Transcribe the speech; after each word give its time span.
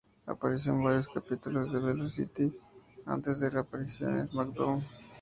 Apareció 0.25 0.71
en 0.73 0.83
varios 0.83 1.07
capítulos 1.07 1.71
de 1.71 1.77
"Velocity" 1.79 2.51
antes 3.05 3.39
de 3.39 3.49
su 3.49 3.53
reaparición 3.53 4.17
en 4.17 4.25
"SmackDown!". 4.25 4.83